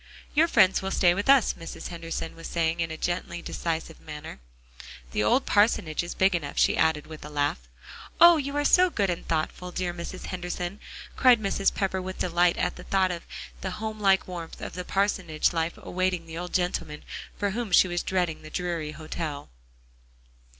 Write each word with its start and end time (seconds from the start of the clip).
"Your 0.33 0.47
friends 0.47 0.81
will 0.81 0.89
stay 0.89 1.13
with 1.13 1.29
us," 1.29 1.53
Mrs. 1.53 1.89
Henderson 1.89 2.35
was 2.35 2.47
saying 2.47 2.79
in 2.79 2.89
a 2.89 2.97
gently 2.97 3.39
decisive 3.39 3.99
manner, 4.01 4.39
"the 5.11 5.23
old 5.23 5.45
parsonage 5.45 6.01
is 6.01 6.15
big 6.15 6.33
enough," 6.33 6.57
she 6.57 6.75
added 6.75 7.05
with 7.05 7.23
a 7.23 7.29
laugh. 7.29 7.69
"Oh! 8.19 8.37
you 8.37 8.57
are 8.57 8.65
so 8.65 8.89
good 8.89 9.11
and 9.11 9.27
thoughtful, 9.27 9.69
dear 9.71 9.93
Mrs. 9.93 10.23
Henderson," 10.25 10.79
cried 11.15 11.39
Mrs. 11.39 11.71
Pepper 11.71 12.01
with 12.01 12.17
delight 12.17 12.57
at 12.57 12.77
the 12.77 12.83
thought 12.83 13.11
of 13.11 13.27
the 13.61 13.77
homelike 13.79 14.27
warmth 14.27 14.59
of 14.59 14.73
the 14.73 14.83
parsonage 14.83 15.53
life 15.53 15.77
awaiting 15.77 16.25
the 16.25 16.35
old 16.35 16.51
gentleman, 16.55 17.03
for 17.37 17.51
whom 17.51 17.71
she 17.71 17.87
was 17.87 18.01
dreading 18.01 18.41
the 18.41 18.49
dreary 18.49 18.93
hotel. 18.93 19.49